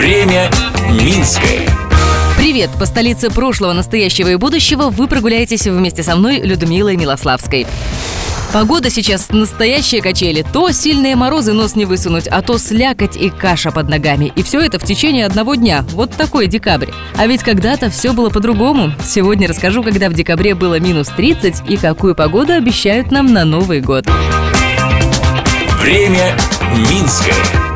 Время 0.00 0.50
Минское. 0.92 1.68
Привет! 2.38 2.70
По 2.78 2.86
столице 2.86 3.28
прошлого, 3.28 3.74
настоящего 3.74 4.28
и 4.28 4.36
будущего 4.36 4.88
вы 4.88 5.06
прогуляетесь 5.06 5.66
вместе 5.66 6.02
со 6.02 6.16
мной, 6.16 6.40
Людмилой 6.40 6.96
Милославской. 6.96 7.66
Погода 8.50 8.88
сейчас 8.88 9.28
настоящие 9.28 10.00
качели. 10.00 10.42
То 10.54 10.70
сильные 10.70 11.16
морозы 11.16 11.52
нос 11.52 11.76
не 11.76 11.84
высунуть, 11.84 12.28
а 12.28 12.40
то 12.40 12.56
слякоть 12.56 13.16
и 13.16 13.28
каша 13.28 13.72
под 13.72 13.90
ногами. 13.90 14.32
И 14.36 14.42
все 14.42 14.62
это 14.62 14.78
в 14.78 14.84
течение 14.84 15.26
одного 15.26 15.54
дня. 15.54 15.84
Вот 15.90 16.12
такой 16.12 16.46
декабрь. 16.46 16.88
А 17.18 17.26
ведь 17.26 17.42
когда-то 17.42 17.90
все 17.90 18.14
было 18.14 18.30
по-другому. 18.30 18.94
Сегодня 19.04 19.48
расскажу, 19.48 19.82
когда 19.82 20.08
в 20.08 20.14
декабре 20.14 20.54
было 20.54 20.80
минус 20.80 21.08
30 21.08 21.68
и 21.68 21.76
какую 21.76 22.14
погоду 22.14 22.54
обещают 22.54 23.10
нам 23.10 23.34
на 23.34 23.44
Новый 23.44 23.82
год. 23.82 24.06
Время 25.82 26.34
Минское. 26.74 27.69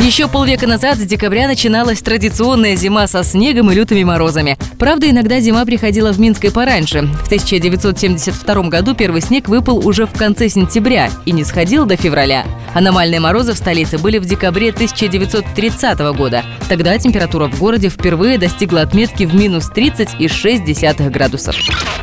Еще 0.00 0.28
полвека 0.28 0.68
назад 0.68 0.98
с 0.98 1.02
декабря 1.02 1.48
начиналась 1.48 2.00
традиционная 2.00 2.76
зима 2.76 3.08
со 3.08 3.24
снегом 3.24 3.72
и 3.72 3.74
лютыми 3.74 4.04
морозами. 4.04 4.56
Правда, 4.78 5.10
иногда 5.10 5.40
зима 5.40 5.64
приходила 5.64 6.12
в 6.12 6.20
Минск 6.20 6.44
и 6.44 6.50
пораньше. 6.50 7.02
В 7.02 7.26
1972 7.26 8.62
году 8.68 8.94
первый 8.94 9.20
снег 9.20 9.48
выпал 9.48 9.84
уже 9.84 10.06
в 10.06 10.12
конце 10.12 10.48
сентября 10.48 11.10
и 11.26 11.32
не 11.32 11.42
сходил 11.42 11.84
до 11.84 11.96
февраля. 11.96 12.44
Аномальные 12.74 13.20
морозы 13.20 13.52
в 13.52 13.56
столице 13.56 13.98
были 13.98 14.18
в 14.18 14.24
декабре 14.24 14.70
1930 14.70 15.98
года. 16.16 16.44
Тогда 16.68 16.96
температура 16.98 17.46
в 17.46 17.58
городе 17.58 17.88
впервые 17.88 18.38
достигла 18.38 18.82
отметки 18.82 19.24
в 19.24 19.34
минус 19.34 19.70
30,6 19.74 21.10
градусов. 21.10 21.56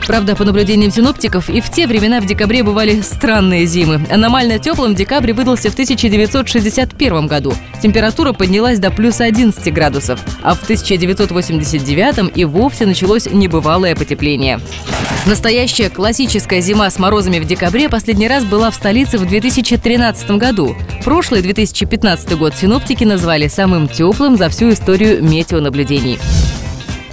Правда, 0.07 0.35
по 0.35 0.43
наблюдениям 0.43 0.91
синоптиков, 0.91 1.49
и 1.49 1.61
в 1.61 1.71
те 1.71 1.87
времена 1.87 2.21
в 2.21 2.25
декабре 2.25 2.63
бывали 2.63 3.01
странные 3.01 3.65
зимы. 3.65 4.05
Аномально 4.11 4.59
теплым 4.59 4.93
декабрь 4.93 5.33
выдался 5.33 5.69
в 5.69 5.73
1961 5.73 7.27
году. 7.27 7.53
Температура 7.81 8.31
поднялась 8.31 8.79
до 8.79 8.91
плюс 8.91 9.19
11 9.19 9.73
градусов, 9.73 10.19
а 10.43 10.53
в 10.53 10.63
1989 10.63 12.31
и 12.35 12.45
вовсе 12.45 12.85
началось 12.85 13.27
небывалое 13.31 13.95
потепление. 13.95 14.59
Настоящая 15.25 15.89
классическая 15.89 16.61
зима 16.61 16.87
с 16.87 16.99
морозами 16.99 17.39
в 17.39 17.45
декабре 17.45 17.89
последний 17.89 18.27
раз 18.27 18.43
была 18.43 18.69
в 18.69 18.75
столице 18.75 19.17
в 19.17 19.25
2013 19.25 20.31
году. 20.31 20.54
Прошлый 21.03 21.41
2015 21.41 22.37
год 22.37 22.55
синоптики 22.55 23.03
назвали 23.03 23.47
самым 23.47 23.87
теплым 23.87 24.37
за 24.37 24.49
всю 24.49 24.71
историю 24.71 25.23
метеонаблюдений. 25.23 26.19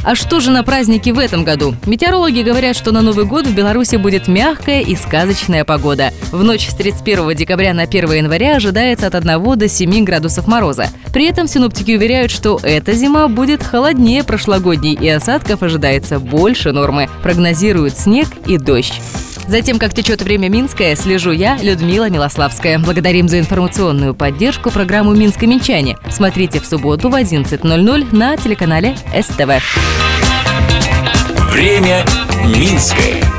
А 0.05 0.17
что 0.17 0.41
же 0.41 0.51
на 0.51 0.65
праздники 0.65 1.11
в 1.11 1.19
этом 1.19 1.45
году? 1.45 1.77
Метеорологи 1.87 2.43
говорят, 2.43 2.77
что 2.77 2.91
на 2.91 3.03
Новый 3.03 3.25
год 3.25 3.47
в 3.47 3.55
Беларуси 3.55 3.97
будет 3.97 4.27
мягкая 4.27 4.81
и 4.81 4.97
сказочная 4.97 5.65
погода. 5.65 6.13
В 6.33 6.43
ночь 6.43 6.69
с 6.69 6.75
31 6.75 7.37
декабря 7.37 7.73
на 7.73 7.83
1 7.83 8.13
января 8.13 8.57
ожидается 8.57 9.07
от 9.07 9.15
1 9.15 9.59
до 9.59 9.69
7 9.69 10.05
градусов 10.05 10.49
мороза. 10.49 10.89
При 11.13 11.27
этом 11.27 11.47
синоптики 11.47 11.93
уверяют, 11.93 12.33
что 12.33 12.59
эта 12.63 12.95
зима 12.95 13.29
будет 13.29 13.63
холоднее 13.63 14.25
прошлогодней 14.25 14.95
и 14.95 15.09
осадков 15.09 15.63
ожидается 15.63 16.19
больше 16.19 16.73
нормы. 16.73 17.09
Прогнозируют 17.23 17.97
снег 17.97 18.29
и 18.47 18.59
дождь. 18.59 19.01
Затем, 19.49 19.79
как 19.79 19.95
течет 19.95 20.23
время 20.23 20.49
Минское, 20.49 20.97
слежу 20.97 21.33
я, 21.33 21.57
Людмила 21.57 22.09
Милославская. 22.11 22.79
Благодарим 22.79 23.29
за 23.29 23.39
информационную 23.39 24.15
поддержку 24.15 24.71
программу 24.71 25.15
«Минск-Минчане». 25.15 25.97
Смотрите 26.11 26.61
в 26.61 26.67
субботу 26.67 27.09
в 27.09 27.15
11.00 27.15 28.17
на 28.17 28.37
телеканале 28.37 28.97
СТВ. 29.21 29.63
Время 31.53 32.05
Минское. 32.47 33.32